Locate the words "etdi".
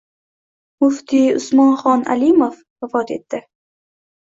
3.21-3.45